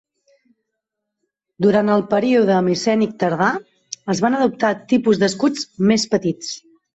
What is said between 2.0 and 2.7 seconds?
període